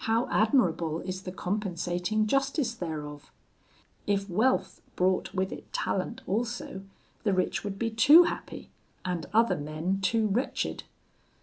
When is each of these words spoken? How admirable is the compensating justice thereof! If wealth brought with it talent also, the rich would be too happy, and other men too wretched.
How 0.00 0.28
admirable 0.28 1.00
is 1.00 1.22
the 1.22 1.32
compensating 1.32 2.26
justice 2.26 2.74
thereof! 2.74 3.30
If 4.06 4.28
wealth 4.28 4.82
brought 4.96 5.32
with 5.32 5.50
it 5.50 5.72
talent 5.72 6.20
also, 6.26 6.82
the 7.24 7.32
rich 7.32 7.64
would 7.64 7.78
be 7.78 7.88
too 7.88 8.24
happy, 8.24 8.68
and 9.02 9.24
other 9.32 9.56
men 9.56 10.02
too 10.02 10.26
wretched. 10.28 10.82